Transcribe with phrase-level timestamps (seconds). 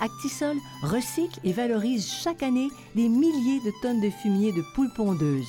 [0.00, 5.48] Actisol recycle et valorise chaque année des milliers de tonnes de fumier de poules pondeuses.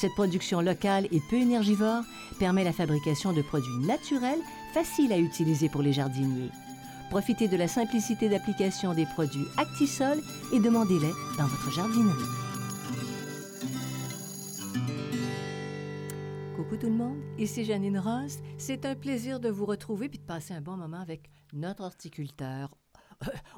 [0.00, 2.02] Cette production locale et peu énergivore
[2.38, 4.40] permet la fabrication de produits naturels
[4.72, 6.50] faciles à utiliser pour les jardiniers.
[7.10, 10.18] Profitez de la simplicité d'application des produits Actisol
[10.52, 12.42] et demandez-les dans votre jardinerie.
[16.56, 18.38] Coucou tout le monde, ici Janine Ross.
[18.56, 22.70] C'est un plaisir de vous retrouver puis de passer un bon moment avec notre horticulteur,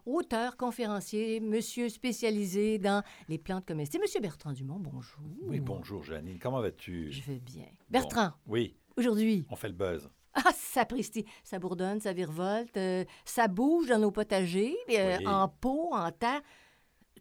[0.07, 4.03] auteur, conférencier, monsieur spécialisé dans les plantes comestibles.
[4.03, 5.21] Monsieur Bertrand Dumont, bonjour.
[5.43, 7.11] Oui, bonjour Janine, comment vas-tu?
[7.13, 7.67] Je vais bien.
[7.91, 10.11] Bertrand, Oui, aujourd'hui, on fait le buzz.
[10.35, 15.27] ah, ça presti, ça bourdonne, ça virevolte, euh, ça bouge dans nos potagers, euh, Oui.
[15.27, 16.43] en pot, en terre.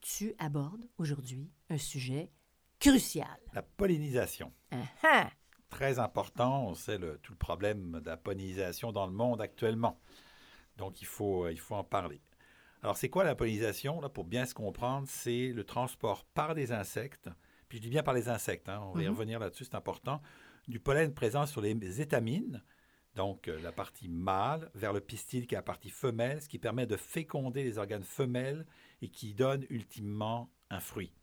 [0.02, 2.30] Tu abordes aujourd'hui un sujet
[2.80, 3.38] crucial.
[3.54, 4.52] La pollinisation.
[4.72, 5.30] Ah, ah.
[5.70, 10.00] Très important, on sait le- tout le problème de la pollinisation dans le monde actuellement.
[10.78, 12.22] Donc il faut, euh, il faut en parler.
[12.84, 14.02] Alors c'est quoi la pollinisation?
[14.02, 17.30] Là, pour bien se comprendre, c'est le transport par des insectes,
[17.70, 19.14] puis je dis bien par les insectes, hein, on va y Mhm.
[19.14, 20.22] revenir là-dessus, c'est important,
[20.68, 22.62] du pollen présent sur les étamines,
[23.16, 26.60] donc euh, la partie mâle, vers le pistil qui est la partie femelle, ce qui
[26.60, 28.66] permet de féconder les organes femelles
[29.02, 31.14] et qui donne ultimement un fruit.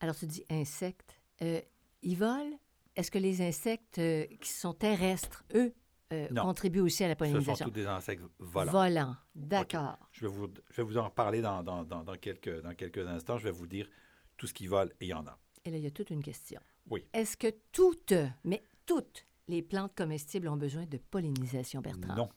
[0.00, 1.20] Alors, tu dis insectes.
[1.40, 1.60] Euh,
[2.02, 2.58] ils volent?
[2.96, 5.72] Est-ce que les insectes euh, qui sont terrestres, eux,
[6.12, 7.66] euh, contribuent aussi à la Ce sont pollinisation?
[7.66, 8.72] tous des insectes volants.
[8.72, 9.16] Volants.
[9.34, 9.98] D'accord.
[10.12, 13.06] Je vais vous, je vais vous en parler dans, dans- dans- dans quelques, dans quelques
[13.06, 13.38] instants.
[13.38, 13.88] Je vais vous dire
[14.36, 15.38] tout ce qui vole et il y en a.
[15.64, 16.60] Et là, il y a toute une question.
[16.90, 17.04] Oui.
[17.12, 18.14] Est-ce que toutes,
[18.44, 22.14] mais toutes, les plantes comestibles ont besoin de pollinisation, Bertrand?
[22.14, 22.28] Non.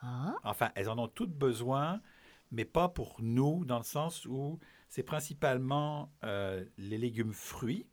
[0.00, 2.00] Ah, Enfin, elles en ont toutes besoin,
[2.50, 4.58] mais pas pour nous, dans le sens où
[4.88, 7.86] c'est principalement euh, les légumes fruits.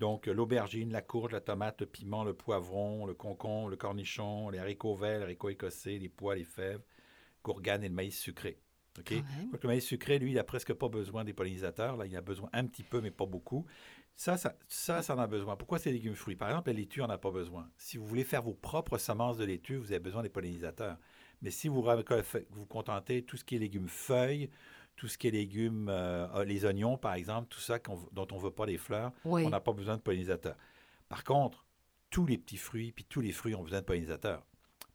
[0.00, 4.48] Donc, euh, l'aubergine, la courge, la tomate, le piment, le poivron, le concombre, le cornichon,
[4.48, 6.80] les haricots verts, les haricots écossais, les pois, les fèves,
[7.44, 8.58] gourgane et le maïs sucré.
[8.98, 9.12] OK?
[9.52, 11.98] Donc, le maïs sucré, lui, il n'a presque pas besoin des pollinisateurs.
[11.98, 13.66] Là, il a besoin un petit peu, mais pas beaucoup.
[14.16, 15.56] Ça, ça, ça, ça en a besoin.
[15.56, 16.34] Pourquoi ces légumes fruits?
[16.34, 17.68] Par exemple, la laitue, on n'a pas besoin.
[17.76, 20.96] Si vous voulez faire vos propres semences de laitue, vous avez besoin des pollinisateurs.
[21.42, 24.50] Mais si vous vous contentez tout ce qui est légumes feuilles,
[24.96, 27.78] tout ce qui est légumes, euh, les oignons, par exemple, tout ça
[28.12, 29.44] dont on ne veut pas les fleurs, Oui.
[29.46, 30.56] on n'a pas besoin de pollinisateurs.
[31.08, 31.64] Par contre,
[32.10, 34.44] tous les petits fruits, puis tous les fruits ont besoin de pollinisateurs.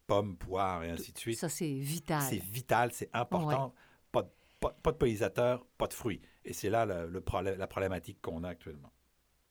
[0.08, 1.40] Pommes, poires et ainsi de suite.
[1.40, 2.22] Ça, c'est vital.
[2.22, 3.74] C'est vital, c'est important.
[4.12, 4.30] Pas, de-
[4.60, 6.22] pas, pas de pollinisateurs, pas de fruits.
[6.44, 8.92] Et c'est là le, le problème, la problématique qu'on a actuellement.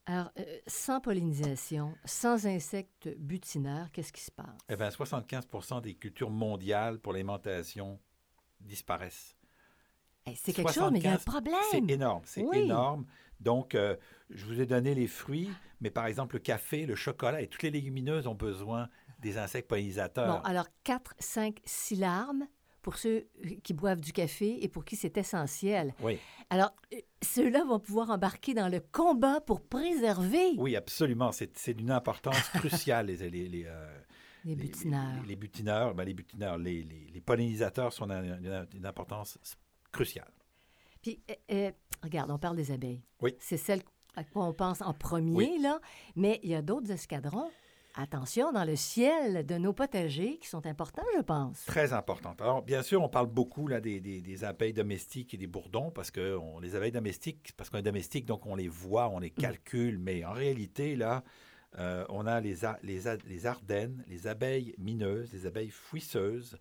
[0.07, 4.47] Alors, euh, sans pollinisation, sans insectes butineurs, qu'est-ce qui se passe?
[4.69, 5.49] Eh bien, 75
[5.83, 7.99] des cultures mondiales pour l'alimentation
[8.61, 9.35] disparaissent.
[10.27, 11.61] Hey, c'est quelque chose, mais il y a un 75, problème.
[11.71, 12.59] C'est énorme, c'est Oui.
[12.59, 13.05] énorme.
[13.41, 13.97] Donc, euh,
[14.31, 15.51] je vous ai donné les fruits,
[15.83, 19.69] mais par exemple, le café, le chocolat et toutes les légumineuses ont besoin des insectes
[19.69, 20.37] pollinisateurs.
[20.39, 22.47] Bon, alors 4, 5, 6 larmes
[22.81, 25.95] pour ceux euh, qui boivent du café et pour qui c'est essentiel.
[26.01, 26.19] Oui,
[26.49, 31.33] Alors, euh, ceux-là vont pouvoir embarquer dans le combat pour préserver oui, absolument.
[31.33, 33.99] C'est d'une importance cruciale, les, les, les, euh,
[34.47, 35.23] les butineurs.
[35.27, 39.39] Les, butineurs, ben, les butineurs, les, les- les pollinisateurs sont d'une d'une importance
[39.95, 40.31] cruciale.
[41.03, 41.73] Puis, euh, euh,
[42.03, 43.03] regarde, on parle des abeilles.
[43.23, 43.35] Oui.
[43.39, 43.81] C'est celle
[44.17, 45.59] à quoi on pense en premier, Oui.
[45.63, 45.81] là.
[46.17, 47.51] Mais il y a d'autres escadrons,
[47.97, 51.65] attention, dans le ciel de nos potagers qui sont importants, je pense.
[51.65, 52.41] Très importante.
[52.41, 55.91] Alors, bien sûr, on parle beaucoup là, des, des- des abeilles domestiques et des bourdons
[55.91, 59.19] parce que on- les abeilles domestiques, parce qu'on est domestique, donc on les voit, on
[59.21, 61.23] les calcule, mais en réalité, là,
[61.79, 66.57] euh, on a les, a- les, a- les ardennes, les abeilles mineuses, les abeilles fouisseuses,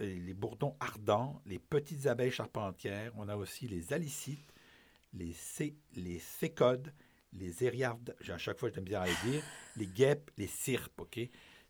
[0.00, 4.52] euh, les bourdons ardents, les petites abeilles charpentières, on a aussi les alicites,
[5.14, 6.92] les, cé- les cécodes,
[7.32, 7.64] les
[8.30, 9.42] à chaque fois j'ai de la misère à les dire,
[9.76, 11.20] les guêpes, les cirpes, OK?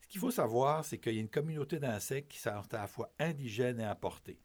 [0.01, 2.87] Ce qu'il faut savoir, c'est qu'il y a une communauté d'insectes qui sont à la
[2.87, 4.39] fois indigènes et importés.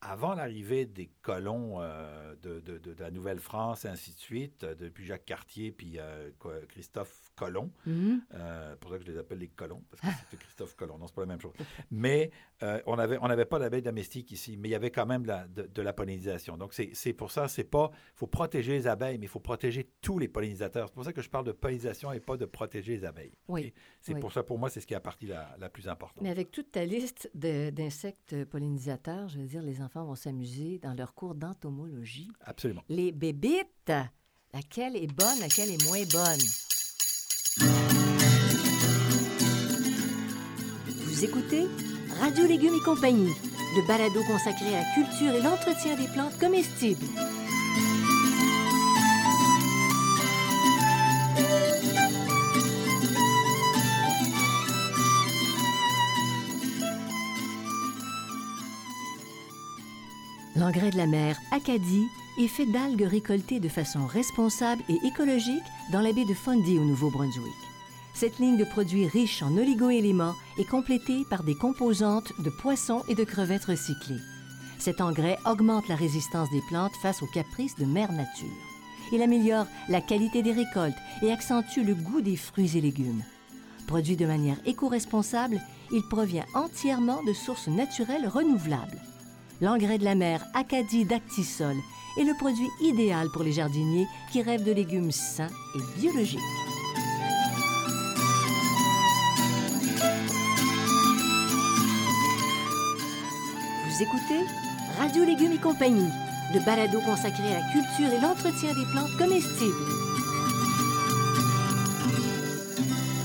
[0.00, 2.60] avant l'arrivée des colons euh, de,
[3.00, 5.98] la Nouvelle-France ainsi de suite, euh, depuis Jacques Cartier puis
[6.38, 6.52] Co-
[7.86, 8.22] Mhm.
[8.34, 10.98] euh, pour ça que je les appelle les colons, parce que c'était Christophe Colomb.
[10.98, 11.52] Non, c'est pas la même chose.
[11.90, 12.30] Mais
[12.62, 15.24] euh, on avait, on n'avait pas d'abeilles domestiques ici, mais il y avait quand même
[15.26, 16.56] la- de, de la pollinisation.
[16.56, 17.90] Donc, c'est pour ça, c'est pas.
[18.14, 20.88] Il faut protéger les abeilles, mais il faut protéger tous les pollinisateurs.
[20.88, 23.32] C'est pour ça que je parle de pollinisation et pas de protéger les abeilles.
[23.48, 23.72] Oui?
[24.00, 24.20] C'est oui.
[24.20, 26.22] pour ça, pour moi, c'est ce qui est la partie la, la plus importante.
[26.22, 30.94] Mais avec toute ta liste d'insectes pollinisateurs, je veux dire, les enfants vont s'amuser dans
[30.94, 32.30] leur cours d'entomologie.
[32.40, 32.82] Absolument.
[32.88, 33.92] Les bébites,
[34.52, 36.40] laquelle est bonne, laquelle est moins bonne?
[41.20, 41.66] Écoutez
[42.20, 43.34] Radio Légumes et compagnie,
[43.74, 47.04] le balado consacré à la culture et l'entretien des plantes comestibles.
[60.54, 62.06] L'engrais de la mer Acadie
[62.38, 66.84] est fait d'algues récoltées de façon responsable et écologique dans la baie de Fundy au
[66.84, 67.77] Nouveau-Brunswick.
[68.18, 73.14] Cette ligne de produits riche en oligoéléments est complétée par des composantes de poissons et
[73.14, 74.18] de crevettes recyclées.
[74.80, 78.48] Cet engrais augmente la résistance des plantes face aux caprices de mère nature.
[79.12, 83.22] Il améliore la qualité des récoltes et accentue le goût des fruits et légumes.
[83.86, 85.60] Produit de manière éco-responsable,
[85.92, 89.00] il provient entièrement de sources naturelles renouvelables.
[89.60, 91.76] L'engrais de la mer Acadie d'Actisol
[92.18, 96.67] est le produit idéal pour les jardiniers qui rêvent de légumes sains et biologiques.
[103.98, 104.44] Vous écoutez
[104.96, 106.08] Radio Légumes et compagnie,
[106.54, 109.74] le balado consacré à la culture et l'entretien des plantes comestibles.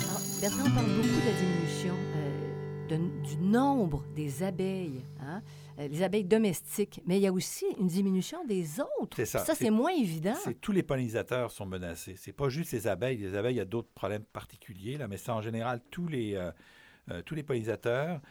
[0.02, 5.44] Alors, Bertrand parle beaucoup de la diminution euh, de- du nombre des abeilles, hein,
[5.78, 9.16] euh, les abeilles domestiques, mais il y a aussi une diminution des autres.
[9.18, 9.46] C'est ça.
[9.46, 10.34] Ça, C'est- moins évident.
[10.44, 12.16] C'est tous les pollinisateurs sont menacés.
[12.18, 13.18] C'est pas juste les abeilles.
[13.18, 16.34] Les abeilles, il y a d'autres problèmes particuliers, là, mais c'est en général tous les,
[16.34, 16.52] euh,
[17.12, 18.22] euh, tous les pollinisateurs.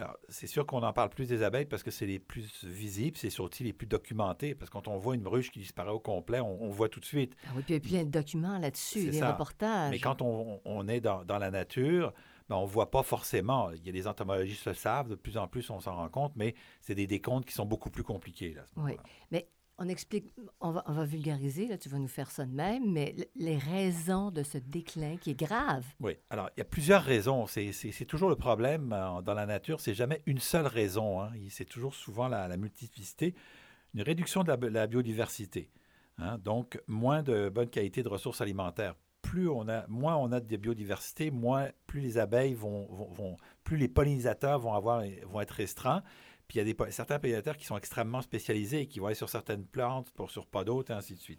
[0.00, 3.16] Alors, c'est sûr qu'on en parle plus des abeilles parce que c'est les plus visibles,
[3.16, 4.54] c'est surtout les plus documentés.
[4.54, 7.00] Parce que quand on voit une ruche qui disparaît au complet, on, on voit tout
[7.00, 7.34] de suite.
[7.46, 9.32] Ah oui, puis il y a plein de documents là-dessus, C'est des ça.
[9.32, 9.90] reportages.
[9.90, 12.12] Mais quand on, on est dans, dans la nature,
[12.48, 13.70] ben, on ne voit pas forcément.
[13.72, 16.32] Il y a des entomologistes le savent, de plus en plus on s'en rend compte,
[16.34, 18.54] mais c'est des décomptes qui sont beaucoup plus compliqués.
[18.54, 18.96] Là, à ce Oui.
[19.30, 19.48] Mais
[19.82, 20.26] on explique,
[20.60, 24.42] on va, vulgariser, là, tu vas nous faire ça de même, mais les raisons de
[24.42, 25.84] ce déclin qui est grave.
[26.00, 26.12] Oui.
[26.28, 27.46] Alors, il y a plusieurs raisons.
[27.46, 29.80] C'est toujours le problème euh, dans la nature.
[29.80, 31.22] C'est jamais une seule raison.
[31.22, 31.30] hein.
[31.48, 33.34] C'est toujours souvent la, multiplicité.
[33.94, 35.70] Une réduction de la, bi- la biodiversité.
[36.18, 36.36] hein.
[36.44, 38.94] Donc, moins de bonne qualité de ressources alimentaires.
[39.22, 43.36] Plus on a, moins on a de biodiversité, moins, plus les abeilles vont, vont- vont-
[43.64, 46.02] plus les pollinisateurs vont avoir, vont être restreints.
[46.50, 49.14] Puis il y a des, certains pollinisateurs qui sont extrêmement spécialisés et qui vont aller
[49.14, 51.38] sur certaines plantes, pour sur pas d'autres, et ainsi de suite.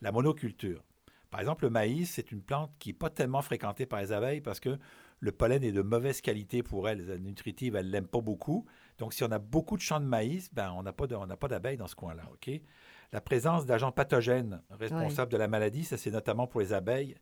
[0.00, 0.82] La monoculture.
[1.30, 4.40] Par exemple, le maïs, c'est une plante qui n'est pas tellement fréquentée par les abeilles
[4.40, 4.76] parce que
[5.20, 7.06] le pollen est de mauvaise qualité pour elles.
[7.06, 8.66] Les nutritives, elles ne l'aiment pas beaucoup.
[8.98, 11.26] Donc, si on a beaucoup de champs de maïs, ben, on n'a pas de- on
[11.26, 12.24] n'a pas d'abeilles dans ce coin-là.
[12.32, 12.50] OK?
[13.12, 17.14] La présence d'agents pathogènes responsables de la maladie, ça, c'est notamment pour les abeilles.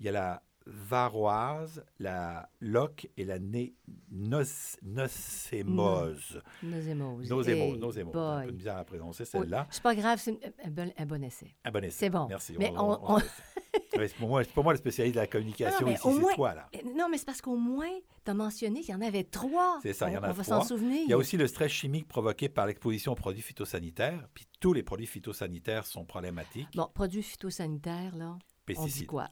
[0.00, 3.74] Il y a la varroise, la loque et la né-
[4.10, 4.42] nos-
[4.82, 6.40] nocémose.
[6.62, 7.28] Nosémose.
[7.28, 8.16] Nosémose, Hey nosémose.
[8.16, 9.66] Un peu misère à prononcer Oui, celle-là.
[9.70, 11.54] C'est pas grave, c'est un bon, un bon essai.
[11.64, 11.96] Un bon essai.
[11.98, 12.26] C'est bon.
[12.28, 12.54] Merci.
[12.58, 13.18] Mais on- on-
[13.94, 16.54] c'est pour moi, pour moi le spécialiste de la communication Non, ici, c'est moins- toi,
[16.54, 16.68] là.
[16.72, 17.90] Eh, Non, mais c'est parce qu'au moins,
[18.24, 19.78] tu as mentionné qu'il y en avait trois.
[19.82, 20.60] C'est ça, il y en On- a On va trois.
[20.60, 21.02] s'en souvenir.
[21.04, 24.28] Il y a aussi le stress chimique provoqué par l'exposition aux produits phytosanitaires.
[24.34, 26.68] Puis tous les produits phytosanitaires sont problématiques.
[26.74, 29.06] Bon, produits phytosanitaires, là, on dit Pesticides.
[29.06, 29.28] quoi?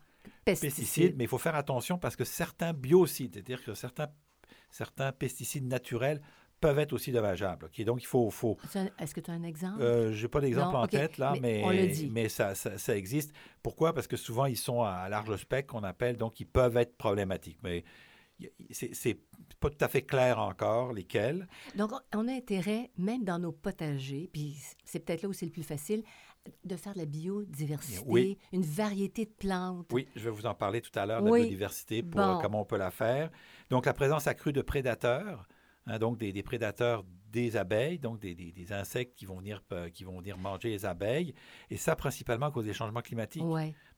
[0.61, 4.09] Pesticides, mais il faut faire attention parce que certains biocides, c'est-à-dire que certains,
[4.71, 6.21] certains pesticides naturels
[6.61, 7.67] peuvent être aussi dommageables.
[7.67, 7.85] ok?
[7.85, 8.31] Donc, il faut...
[8.99, 9.81] Est-ce que tu as un exemple?
[9.81, 11.63] euh, je n'ai pas d'exemple en tête, là, mais
[12.11, 13.33] mais, ça, ça, ça existe.
[13.63, 13.93] Pourquoi?
[13.95, 17.59] Parce que souvent, ils sont à large spectre, qu'on appelle, donc ils peuvent être problématiques.
[17.63, 17.85] Mais
[18.71, 19.19] c'est
[19.61, 21.49] pas tout à fait clair encore lesquels.
[21.77, 25.47] Donc, on- on a intérêt, même dans nos potagers, puis c'est peut-être là où c'est
[25.47, 26.03] le plus facile,
[26.65, 28.39] de faire de la biodiversité, Oui.
[28.53, 29.89] une variété de plantes.
[29.93, 31.41] Oui, je vais vous en parler tout à l'heure, de Oui.
[31.41, 32.37] la biodiversité, pour Bon.
[32.39, 33.31] euh, comment on peut la faire.
[33.71, 35.47] Donc, la présence accrue de prédateurs,
[35.87, 39.63] hein, donc des, des prédateurs des abeilles, donc des, des- des insectes qui vont, venir,
[39.73, 41.35] euh, qui vont venir manger les abeilles,
[41.71, 43.43] et ça principalement à cause des changements climatiques.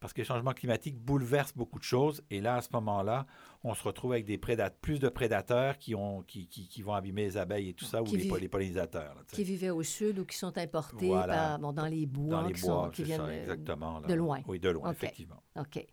[0.00, 3.26] Parce que les changements climatiques bouleversent beaucoup de choses, et là, à ce moment-là,
[3.64, 6.94] on se retrouve avec des prédat- plus de prédateurs qui, ont, qui, qui- qui vont
[6.94, 9.14] abîmer les abeilles et tout ça, Qui ou les, pollinisateurs.
[9.14, 9.20] là.
[9.30, 11.34] Qui vivaient au sud ou qui sont importés Voilà.
[11.34, 14.00] par- bon, dans les bois, Dans les qui, bois, sont, qui viennent ça, euh, exactement.
[14.00, 14.40] de loin.
[14.46, 15.42] Oui, de loin, effectivement.
[15.58, 15.86] OK.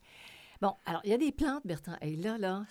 [0.61, 1.95] Bon, alors, il y a des plantes, Bertrand.
[2.01, 2.63] Et là, là,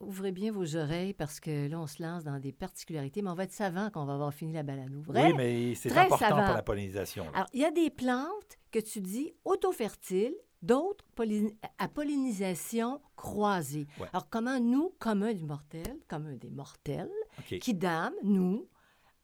[0.00, 3.34] ouvrez bien vos oreilles parce que là, on se lance dans des particularités, mais on
[3.34, 5.02] va être savant quand on va avoir fini la balado.
[5.02, 5.26] Vrai?
[5.28, 6.44] Oui, mais c'est Très important savant.
[6.46, 7.24] pour la pollinisation.
[7.24, 7.30] là.
[7.34, 11.04] Alors, il y a des plantes que tu dis auto-fertiles, d'autres
[11.78, 13.86] à pollinisation croisée.
[14.00, 14.08] Ouais.
[14.12, 17.10] Alors, comment nous, communs du mortel, communs des mortels,
[17.60, 18.66] qui dame, nous,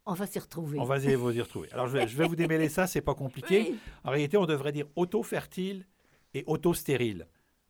[0.04, 0.78] on va s'y retrouver?
[0.78, 1.72] On va y- vous y retrouver.
[1.72, 3.62] Alors, je vais, je vais vous démêler ça, c'est pas compliqué.
[3.72, 3.78] Oui.
[4.04, 5.86] En réalité, on devrait dire auto-fertile
[6.34, 7.26] et auto-stérile.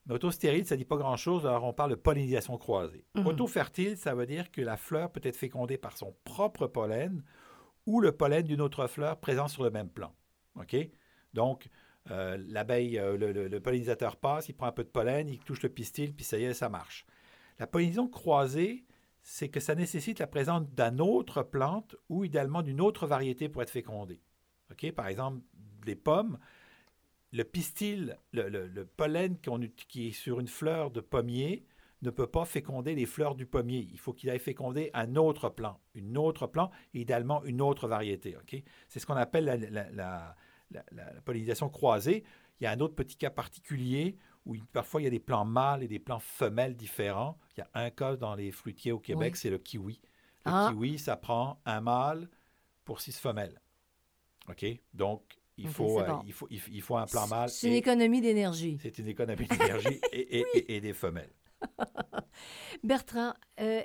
[0.07, 3.05] Mais auto-stérile, ça dit pas grand-chose, alors on parle de pollinisation croisée.
[3.15, 3.27] Mhm.
[3.27, 7.23] Auto-fertile, ça veut dire que la fleur peut être fécondée par son propre pollen
[7.87, 10.13] ou le pollen d'une autre fleur présent sur le même plant.
[10.57, 10.77] OK?
[11.35, 11.69] Donc,
[12.11, 15.39] euh, l'abeille, euh, le, le- le pollinisateur passe, il prend un peu de pollen, il
[15.39, 17.07] touche le pistil, puis ça y est, ça marche.
[17.61, 18.85] La pollinisation croisée,
[19.23, 23.63] c'est que ça nécessite la présence d'une autre plante ou idéalement d'une autre variété pour
[23.63, 24.21] être fécondée.
[24.73, 24.91] OK?
[24.93, 25.41] Par exemple,
[25.87, 26.39] les pommes,
[27.33, 29.39] le pistil, le, le- le pollen
[29.89, 31.65] qui est sur une fleur de pommier
[32.03, 33.89] ne peut pas féconder les fleurs du pommier.
[33.93, 37.87] Il faut qu'il aille féconder un autre plant, une autre plant, et idéalement une autre
[37.89, 38.37] variété.
[38.89, 40.37] C'est ce qu'on appelle la, la- la-
[40.71, 42.25] la- la- la pollinisation croisée.
[42.61, 45.21] Il y a un autre petit cas particulier où il- parfois il y a des
[45.21, 47.39] plants mâles et des plants femelles différents.
[47.57, 49.39] Il y a un cas dans les fruitiers au Québec, Oui.
[49.41, 50.01] c'est le kiwi.
[50.45, 50.69] Le Ah.
[50.73, 52.29] kiwi, ça prend un mâle
[52.85, 53.61] pour six femelles.
[54.49, 54.67] OK?
[54.93, 55.23] Donc,
[55.63, 56.23] il, faut, euh, bon.
[56.27, 57.49] il, faut, il, f- il faut un plant mâle.
[57.51, 58.79] C'est une économie d'énergie.
[58.83, 61.33] C'est une économie d'énergie et, et- et- et des femelles.
[62.83, 63.83] Bertrand, euh,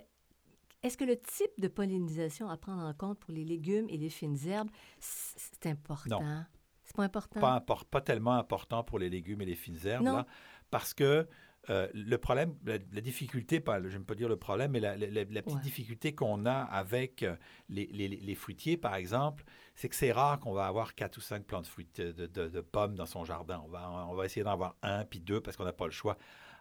[0.84, 4.10] est-ce que le type de pollinisation à prendre en compte pour les légumes et les
[4.10, 4.70] fines herbes,
[5.00, 6.22] c'est important?
[6.22, 6.44] Non.
[6.84, 7.40] C'est pas important?
[7.42, 10.26] Pas, impor- pas tellement important pour les légumes et les fines herbes, là,
[10.72, 11.28] parce que
[11.70, 14.96] euh, le problème, la, la difficulté, pas, je ne pas dire le problème, mais la,
[14.96, 15.62] la- la- la petite Ouais.
[15.64, 17.26] difficulté qu'on a avec
[17.68, 19.44] les, les- les fruitiers, par exemple,
[19.78, 22.50] c'est que c'est rare qu'on va avoir quatre ou cinq plants de, fruits, de, de-
[22.50, 23.62] de pommes dans son jardin.
[23.64, 25.92] On va, on va essayer d'en avoir un, puis deux, parce qu'on n'a pas le
[25.92, 26.18] choix.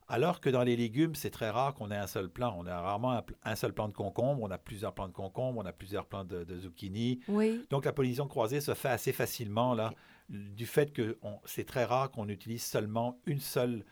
[0.09, 2.55] Alors que dans les légumes, c'est très rare qu'on ait un seul plant.
[2.57, 5.59] On a rarement un, un seul plant de concombre, on a plusieurs plants de concombre,
[5.61, 7.19] on a plusieurs plants de, de zucchini.
[7.27, 7.67] Oui.
[7.71, 9.91] Donc la pollinisation croisée se fait assez facilement là,
[10.29, 13.85] du fait que c'est très rare qu'on utilise seulement une seule,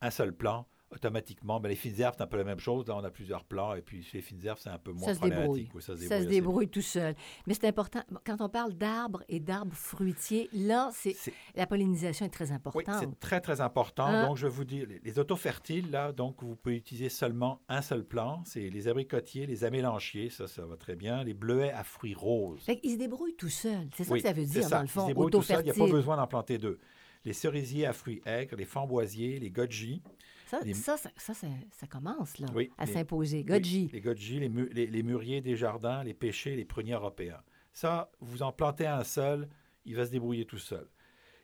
[0.00, 0.66] un seul plant.
[0.92, 2.86] Automatiquement, ben, les fines herbes, c'est un peu la même chose.
[2.88, 5.14] Là, on a plusieurs plants, et puis les fines herbes, c'est un peu moins Ça
[5.14, 5.66] se débrouille.
[5.66, 5.82] problématique.
[5.82, 6.28] Ça se Ça se débrouille.
[6.28, 7.14] débrouille tout seul.
[7.46, 11.14] Mais c'est important, quand on parle d'arbres et d'arbres fruitiers, là, c'est
[11.54, 12.96] la pollinisation est très Oui, importante.
[12.98, 14.06] c'est très, très important.
[14.06, 14.26] Hein?
[14.26, 17.82] Donc, je vais vous dire, les, les autofertiles, là, donc, vous pouvez utiliser seulement un
[17.82, 18.42] seul plant.
[18.44, 21.22] C'est les abricotiers, les amélanchiers, ça, ça va très bien.
[21.22, 22.62] Les bleuets à fruits roses.
[22.64, 23.88] Fait qu'ils se débrouillent tout seuls.
[23.96, 24.70] C'est ça Oui, que ça veut dire, ça.
[24.70, 25.92] dans le Ils se fond, seuls, Il n'y a pas auto-fertile.
[25.92, 26.80] besoin d'en planter deux.
[27.24, 30.02] Les cerisiers à fruits aigres, les framboisiers, les goji,
[30.50, 33.44] Ça, les- ça, ça, ça, commence, là, Oui, à les- s'imposer.
[33.48, 37.40] Oui, les goji, les, mu- les- les mûriers des jardins, les pêchers, les pruniers européens.
[37.72, 39.48] Ça, vous en plantez un seul,
[39.84, 40.88] il va se débrouiller tout seul.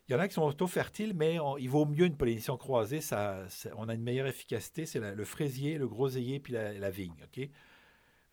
[0.09, 3.01] Il y en a qui sont auto-fertiles, mais on- il vaut mieux une pollinisation croisée.
[3.01, 4.87] Ça, ça- on a une meilleure efficacité.
[4.87, 7.15] C'est le fraisier, le groseillier, puis la, la vigne.
[7.25, 7.49] ok?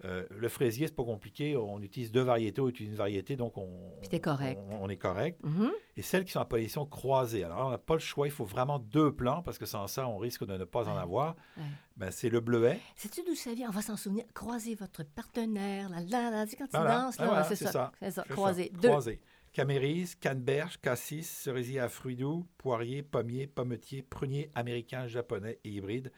[0.05, 1.55] Euh, le fraisier, c'est pas compliqué.
[1.55, 3.69] On utilise deux variétés, on utilise une variété, donc on,
[4.01, 4.59] Puis t'es correct.
[4.69, 5.39] on- on est correct.
[5.43, 5.71] Mhm.
[5.95, 8.43] Et celles qui sont en pollinisation croisée, alors on n'a pas le choix, il faut
[8.43, 11.35] vraiment deux plants, parce que sans ça, on risque de ne pas en avoir.
[11.57, 11.63] Ouais.
[11.95, 12.79] Ben, c'est le bleuet.
[12.95, 13.69] Sais-tu d'où ça vient?
[13.69, 14.25] On va s'en souvenir.
[14.33, 16.99] Croiser votre partenaire, là, là, là, quand tu Voilà.
[17.01, 17.71] danses, là, voilà, c'est ça.
[17.71, 17.91] ça.
[17.99, 18.23] C'est ça.
[18.27, 18.27] Ça.
[18.27, 18.87] Deux.
[18.89, 19.21] Croisé.
[19.53, 26.11] Camérise, canneberge, cassis, cerisier à fruits doux, poirier, pommier, pommetier, prunier américain, japonais et hybride.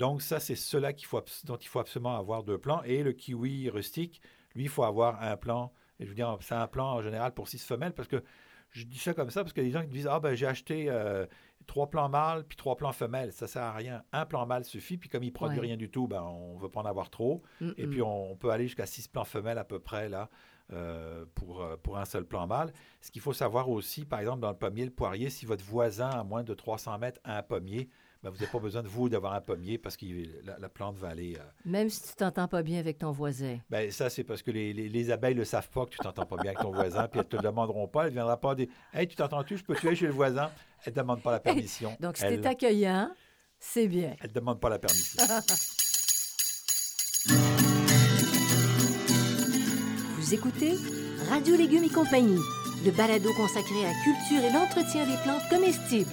[0.00, 2.82] Donc ça, c'est cela qu'il faut, dont il faut absolument avoir deux plants.
[2.84, 4.22] Et le kiwi rustique,
[4.54, 5.72] lui, il faut avoir un plan.
[5.98, 8.24] Et je veux dire, c'est un plan en général pour six femelles parce que
[8.70, 10.86] je dis ça comme ça parce a des gens qui disent Ah, ben j'ai acheté
[10.88, 11.26] euh,
[11.66, 13.30] trois plants mâles puis trois plants femelles.
[13.34, 14.02] Ça sert à rien.
[14.12, 14.96] Un plan mâle suffit.
[14.96, 15.66] Puis comme il produit Ouais.
[15.66, 17.42] rien du tout, ben, on ne veut pas en avoir trop.
[17.60, 20.30] Mm, Et puis, on, peut aller jusqu'à six plants femelles à peu près, là,
[20.72, 22.72] euh, pour, euh, pour un seul plan mâle.
[23.02, 26.08] Ce qu'il faut savoir aussi, par exemple, dans le pommier, le poirier, si votre voisin
[26.08, 27.90] a moins de 300 mètres a un pommier,
[28.22, 30.04] ben, vous n'avez pas besoin de vous d'avoir un pommier parce que
[30.44, 31.36] la, la plante va aller...
[31.38, 33.58] euh, Même si tu t'entends pas bien avec ton voisin.
[33.70, 35.98] ben, ça, c'est parce que les, les- les abeilles ne le savent pas que tu
[35.98, 38.02] t'entends pas bien avec ton voisin, puis elles ne te le demanderont pas.
[38.02, 40.50] Elles ne viendront pas dire Hey, tu t'entends-tu, je peux tuer chez le voisin
[40.84, 41.96] Elles ne demandent pas la permission.
[42.00, 43.10] Donc, si elles t'es accueillant,
[43.58, 44.14] c'est bien.
[44.20, 45.22] elles ne demandent pas la permission.
[50.18, 50.74] Vous écoutez
[51.28, 52.38] Radio Légumes et compagnie,
[52.84, 56.10] le balado consacré à la culture et l'entretien des plantes comestibles.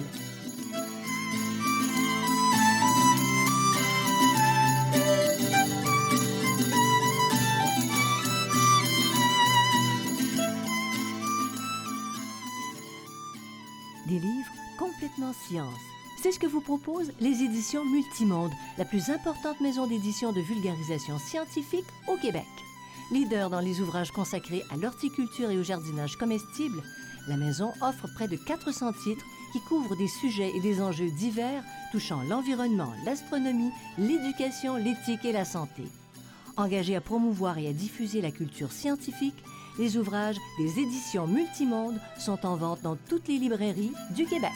[16.20, 21.18] C'est ce que vous proposent les éditions Multimonde, la plus importante maison d'édition de vulgarisation
[21.18, 22.46] scientifique au Québec.
[23.10, 26.82] Leader dans les ouvrages consacrés à l'horticulture et au jardinage comestible,
[27.28, 31.62] La maison offre près de 400 titres qui couvrent des sujets et des enjeux divers
[31.92, 35.82] touchant l'environnement, l'astronomie, l'éducation, l'éthique et la santé.
[36.56, 39.44] Engagée à promouvoir et à diffuser la culture scientifique,
[39.78, 44.52] les ouvrages des éditions Multimonde sont en vente dans toutes les librairies du Québec.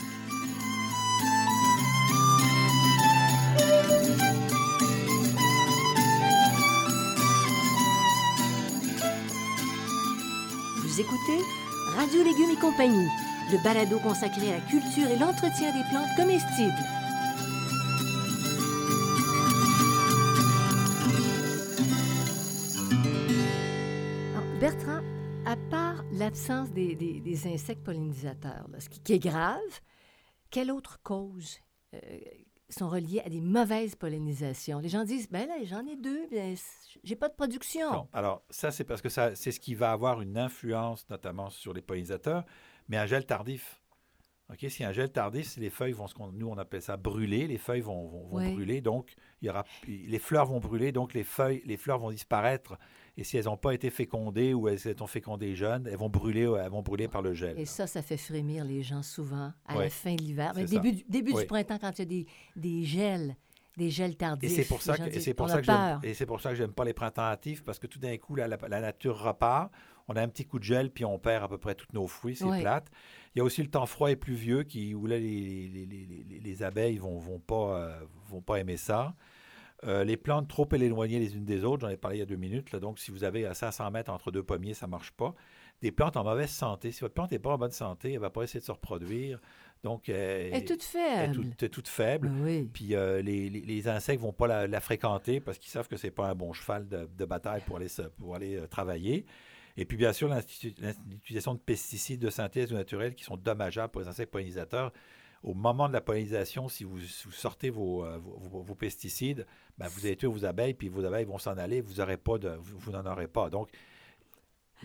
[10.92, 11.38] Vous écoutez
[11.96, 13.08] Radio Légumes et compagnie,
[13.50, 16.70] le balado consacré à la culture et l'entretien des plantes comestibles.
[24.60, 25.00] Bertrand,
[25.46, 29.80] à part l'absence des, insectes pollinisateurs, ce qui, est grave,
[30.50, 31.58] quelle autre cause
[31.94, 31.98] euh,
[32.72, 34.78] sont reliées à des mauvaises pollinisations?
[34.78, 36.56] Les gens disent, ben là, j'en ai deux, ben,
[37.04, 37.92] j'ai pas de production.
[37.92, 41.50] Non, alors ça, c'est parce que ça, c'est ce qui va avoir une influence notamment
[41.50, 42.44] sur les pollinisateurs,
[42.88, 43.80] mais un gel tardif.
[44.50, 47.46] OK, si un gel tardif, les feuilles vont, ce qu'on, nous on appelle ça brûler,
[47.46, 51.24] les feuilles vont, vont, brûler, donc il y aura, les fleurs vont brûler, donc les
[51.24, 52.76] feuilles, les fleurs vont disparaître
[53.16, 56.50] et si elles n'ont pas été fécondées ou elles ont fécondées jeunes, elles vont brûler,
[56.60, 57.58] elles vont brûler par le gel.
[57.58, 60.52] Et ça, ça fait frémir les gens souvent à la fin de l'hiver.
[60.56, 62.26] Mais début, du, début du printemps, quand il y a des,
[62.56, 63.36] des gels,
[63.76, 64.50] des gels tardifs.
[64.50, 66.50] Et c'est pour ça que, et c'est pour ça que j'aime, et c'est pour ça
[66.50, 69.70] que j'aime pas les printemps hâtifs parce que tout d'un coup, la, la, nature repart.
[70.08, 72.08] On a un petit coup de gel puis on perd à peu près tous nos
[72.08, 72.34] fruits.
[72.34, 72.88] C'est plate.
[73.34, 76.40] Il y a aussi le temps froid et pluvieux qui, où là, les, les, les,
[76.40, 79.14] les abeilles vont, vont pas, euh, vont pas aimer ça.
[79.84, 82.26] Euh, les plantes trop éloignées les unes des autres, j'en ai parlé il y a
[82.26, 84.92] deux minutes, là, donc si vous avez à 500 mètres entre deux pommiers, ça ne
[84.92, 85.34] marche pas.
[85.80, 88.20] Des plantes en mauvaise santé, si votre plante n'est pas en bonne santé, elle ne
[88.20, 89.40] va pas essayer de se reproduire.
[89.82, 91.40] Donc, elle, est toute faible.
[91.42, 92.30] Elle est toute, faible.
[92.40, 92.70] Oui.
[92.72, 96.06] Puis euh, les, les, insectes ne vont pas la, fréquenter parce qu'ils savent que ce
[96.06, 99.26] n'est pas un bon cheval de, bataille pour aller, pour aller euh, travailler.
[99.76, 100.32] Et puis, bien sûr,
[101.10, 104.92] l'utilisation de pesticides de synthèse ou naturels qui sont dommageables pour les insectes pollinisateurs
[105.42, 109.46] au moment de la pollinisation, si vous, sortez vos, vos, pesticides,
[109.76, 112.38] ben, vous allez tuer vos abeilles, puis vos abeilles vont s'en aller, vous n'en pas
[112.38, 113.50] de, vous, n'en aurez pas.
[113.50, 113.68] Donc,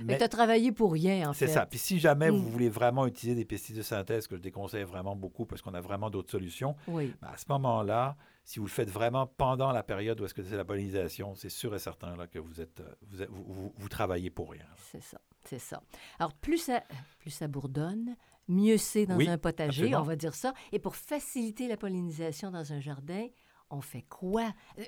[0.03, 1.47] mais tu as travaillé pour rien, en fait.
[1.47, 1.65] C'est ça.
[1.65, 2.51] Puis si jamais vous mm.
[2.51, 5.81] voulez vraiment utiliser des pesticides de synthèse, que je déconseille vraiment beaucoup parce qu'on a
[5.81, 7.13] vraiment d'autres solutions, oui.
[7.21, 10.43] Ben, à ce moment-là, si vous le faites vraiment pendant la période où est-ce que
[10.43, 12.81] c'est la pollinisation, c'est sûr et certain là, que vous, êtes,
[13.29, 14.65] vous, vous, travaillez pour rien.
[14.91, 15.81] C'est ça, c'est ça.
[16.19, 16.83] Alors, plus ça,
[17.19, 18.15] plus ça bourdonne,
[18.47, 20.53] mieux c'est dans un potager, on va dire ça.
[20.71, 23.27] Et pour faciliter la pollinisation dans un jardin,
[23.69, 24.53] on fait quoi?
[24.79, 24.83] Euh,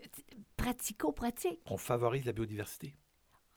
[0.56, 1.62] pratico-pratique.
[1.66, 2.96] On favorise la biodiversité.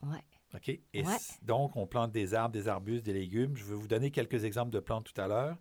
[0.03, 0.19] Oui.
[0.55, 0.69] OK?
[0.69, 1.05] Et
[1.43, 3.57] donc, on plante des arbres, des arbustes, des légumes.
[3.57, 5.57] Je vais vous donner quelques exemples de plantes tout à l'heure.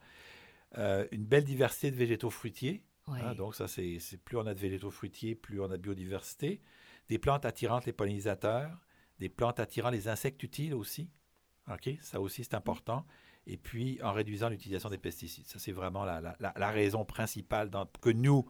[0.77, 2.83] Euh, une belle diversité de végétaux fruitiers.
[3.07, 6.61] Hein, donc, ça, c'est plus on a de végétaux fruitiers, plus on a de biodiversité.
[7.09, 8.77] Des plantes attirantes les pollinisateurs.
[9.19, 11.09] Des plantes attirant les insectes utiles aussi.
[11.71, 11.89] OK?
[12.01, 13.05] Ça aussi, c'est important.
[13.47, 15.47] Et puis, en réduisant l'utilisation des pesticides.
[15.47, 18.45] Ça, c'est vraiment la, la, la, raison principale dans, que nous,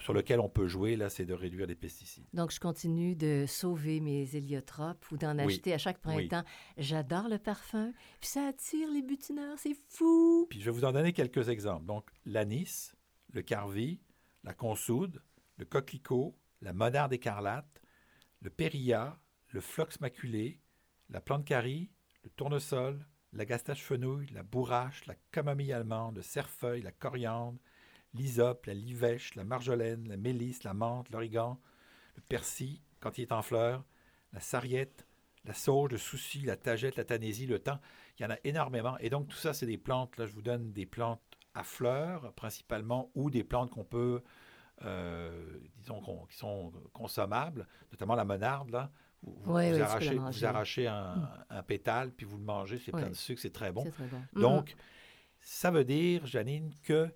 [0.00, 2.24] sur lequel on peut jouer, là, c'est de réduire les pesticides.
[2.32, 6.44] Donc, je continue de sauver mes héliotropes ou d'en acheter à chaque printemps.
[6.78, 10.46] J'adore le parfum, puis ça attire les butineurs, c'est fou!
[10.48, 11.86] Puis je vais vous en donner quelques exemples.
[11.86, 12.94] Donc, l'anis,
[13.32, 14.00] le carvi,
[14.44, 15.22] la consoude,
[15.56, 17.82] le coquelicot, la monarde écarlate,
[18.40, 19.18] le périlla,
[19.50, 20.60] le flox maculé,
[21.10, 21.90] la plante carie,
[22.22, 27.58] le tournesol, la gastache fenouil, la bourrache, la camomille allemande, le cerfeuil, la coriandre,
[28.14, 31.60] l'hysope, la livèche, la marjolaine, la mélisse, la menthe, l'origan,
[32.16, 33.84] le persil quand il est en fleurs,
[34.32, 35.06] la sarriette,
[35.44, 37.78] la sauge, le souci, la tagette, la tanésie, le thym.
[38.18, 38.96] Il y en a énormément.
[38.98, 40.16] Et donc, tout ça, c'est des plantes.
[40.16, 41.20] Là, je vous donne des plantes
[41.54, 44.22] à fleurs, principalement, ou des plantes qu'on peut,
[44.82, 48.90] euh, disons, qui sont consommables, notamment la monarde, là.
[49.44, 51.28] Vous, arrachez, mm.
[51.50, 53.84] un, pétale, puis vous le mangez, c'est plein de sucre, c'est très bon.
[54.34, 54.76] Donc, mm.
[55.40, 57.08] ça veut dire, Janine, que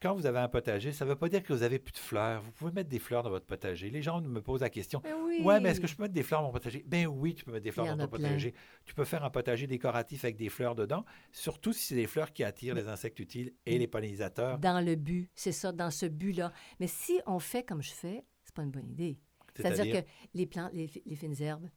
[0.00, 1.98] quand vous avez un potager, ça ne veut pas dire que vous avez plus de
[1.98, 2.42] fleurs.
[2.42, 3.90] Vous pouvez mettre des fleurs dans votre potager.
[3.90, 5.40] Les gens me posent la question ben oui.
[5.42, 6.84] Ouais, mais est-ce que je peux mettre des fleurs dans mon potager?
[6.86, 8.54] Ben oui, tu peux mettre des fleurs dans ton potager.
[8.84, 12.32] Tu peux faire un potager décoratif avec des fleurs dedans, surtout si c'est des fleurs
[12.32, 14.58] qui attirent les insectes utiles et les pollinisateurs.
[14.58, 16.52] Dans le but, c'est ça, dans ce but-là.
[16.80, 19.18] Mais si on fait comme je fais, c'est pas une bonne idée.
[19.58, 21.68] C'est-à-dire que les plantes, les, les fines herbes,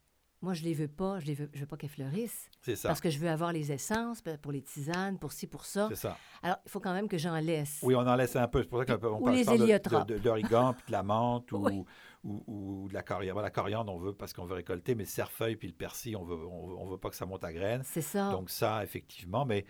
[0.41, 2.49] moi, je les veux pas, je ne veux, je veux pas qu'elles fleurissent.
[2.61, 2.89] C'est ça.
[2.89, 5.87] Parce que je veux avoir les essences pour les tisanes, pour ci, pour ça.
[5.89, 6.17] C'est ça.
[6.41, 7.79] Alors, il faut quand même que j'en laisse.
[7.83, 8.63] Oui, on en laisse un peu.
[8.63, 11.85] C'est pour ça qu'on parle les de, de, l'origan, puis de la menthe ou,
[12.23, 13.41] ou, de la coriandre.
[13.41, 16.23] la coriandre, on veut parce qu'on veut récolter, mais le cerfeuil puis le persil, on
[16.23, 17.83] veut, on, veut pas que ça monte à graines.
[17.83, 18.31] C'est ça.
[18.31, 19.63] Donc ça, effectivement, mais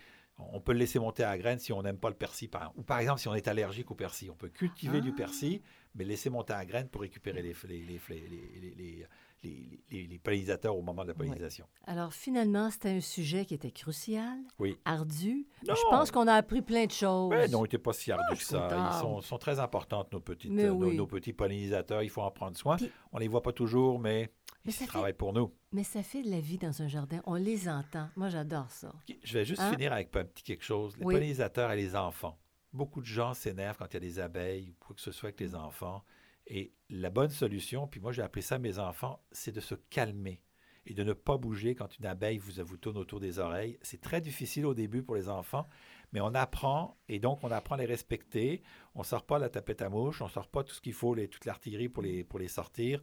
[0.53, 2.49] on peut le laisser monter à graines si on n'aime pas le persil.
[2.75, 4.31] Ou par exemple, si on est allergique au persil.
[4.31, 5.17] On peut cultiver du ah.
[5.17, 5.61] persil,
[5.95, 9.07] mais laisser monter à graines pour récupérer les, les, les,
[9.43, 11.65] les, les, pollinisateurs au moment de la pollinisation.
[11.85, 14.77] Alors finalement, c'était un sujet qui était crucial, oui.
[14.85, 15.47] ardu.
[15.63, 17.33] Je pense qu'on a appris plein de choses.
[17.33, 18.67] Oui, non, il n'était pas si ardu que ça.
[18.71, 22.03] Ils sont, sont, très importantes, nos, petites, nos, petits pollinisateurs.
[22.03, 22.77] Il faut en prendre soin.
[23.11, 24.31] on ne les voit pas toujours, mais,
[24.65, 25.53] ils travaillent pour nous.
[25.71, 27.21] Mais ça fait de la vie dans un jardin.
[27.25, 28.09] On les entend.
[28.15, 28.93] Moi, j'adore ça.
[29.23, 29.71] Je vais juste hein?
[29.71, 30.95] finir avec un petit quelque chose.
[30.97, 32.37] Les pollinisateurs et les enfants.
[32.73, 35.27] Beaucoup de gens s'énervent quand il y a des abeilles ou quoi que ce soit
[35.29, 36.03] avec les enfants.
[36.47, 39.75] Et la bonne solution, puis moi j'ai appris ça à mes enfants, c'est de se
[39.75, 40.41] calmer
[40.85, 43.77] et de ne pas bouger quand une abeille vous, vous tourne autour des oreilles.
[43.81, 45.67] C'est très difficile au début pour les enfants,
[46.11, 48.63] mais on apprend et donc on apprend à les respecter.
[48.95, 50.93] On ne sort pas la tapette à mouche, on ne sort pas tout ce qu'il
[50.93, 53.01] faut, les, toute l'artillerie pour les, pour les sortir.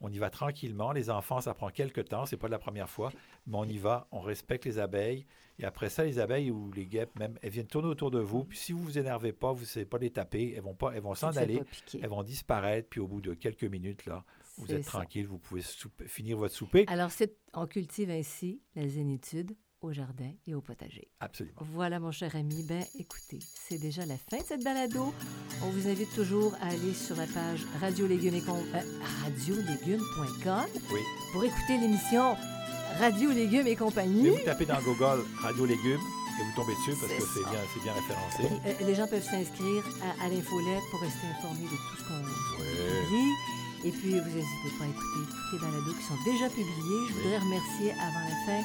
[0.00, 0.92] On y va tranquillement.
[0.92, 3.10] Les enfants, ça prend quelques temps, c'est pas la première fois,
[3.46, 5.26] mais on y va, on respecte les abeilles.
[5.58, 8.44] Et après ça, les abeilles ou les guêpes même, elles viennent tourner autour de vous.
[8.44, 10.92] Puis si vous vous énervez pas, vous ne savez pas les taper, elles vont pas,
[10.92, 11.62] elles vont s'en aller,
[12.00, 12.88] elles vont disparaître.
[12.88, 14.24] Puis au bout de quelques minutes là,
[14.56, 15.62] vous êtes tranquille, vous pouvez
[16.06, 16.84] finir votre souper.
[16.86, 17.10] Alors
[17.54, 21.08] on cultive ainsi la zénitude au jardin et au potager.
[21.20, 21.60] Absolument.
[21.72, 22.64] Voilà, mon cher ami.
[22.64, 23.38] Ben, écoutez,
[23.68, 25.12] c'est déjà la fin de cette balado.
[25.62, 31.00] On vous invite toujours à aller sur la page radiolégumes.com euh, oui.
[31.32, 32.36] pour écouter l'émission
[32.98, 34.30] Radio Légumes et compagnie.
[34.30, 36.00] vous tapez dans Google Radio Légumes
[36.40, 38.42] et vous tombez dessus parce que c'est bien, bien référencé.
[38.66, 42.20] Euh, les gens peuvent s'inscrire à, à l'infolette pour rester informés de tout ce qu'on
[42.20, 43.28] dit.
[43.84, 47.00] Et puis, vous n'hésitez pas à écouter toutes les balados qui sont déjà publiés.
[47.08, 48.62] Je voudrais remercier avant la fin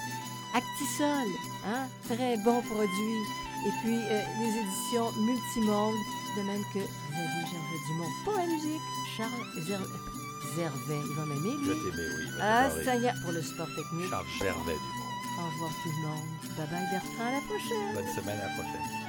[0.54, 1.28] Actisol,
[1.66, 1.88] hein?
[2.08, 3.20] très bon produit.
[3.66, 5.96] Et puis, euh, les éditions Multimonde,
[6.38, 8.82] de même que Xavier Gervais Dumont pour la musique,
[9.18, 9.32] Charles
[10.56, 11.68] Zervet, il va m'aimer, lui.
[11.68, 12.26] Je t'aimais, oui.
[12.42, 14.10] Ah, ça y est, pour le sport technique.
[14.10, 15.04] Charles Gervais Dumont.
[15.40, 16.30] Au revoir tout le monde.
[16.58, 17.94] Bye bye Bertrand, à la prochaine.
[17.96, 19.04] Bonne semaine, à la prochaine.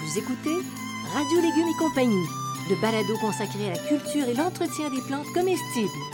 [0.00, 0.83] Vous écoutez
[1.14, 2.26] Radio Légumes et compagnie,
[2.68, 6.13] le balado consacré à la culture et l'entretien des plantes comestibles.